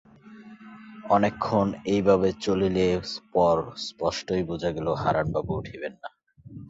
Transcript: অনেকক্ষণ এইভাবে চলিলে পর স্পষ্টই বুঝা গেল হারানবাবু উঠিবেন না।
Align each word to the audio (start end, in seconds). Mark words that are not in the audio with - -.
অনেকক্ষণ 1.09 1.67
এইভাবে 1.87 2.29
চলিলে 2.41 2.85
পর 3.33 3.55
স্পষ্টই 3.87 4.43
বুঝা 4.49 4.69
গেল 4.75 4.87
হারানবাবু 5.01 5.51
উঠিবেন 5.55 5.93
না। 6.01 6.09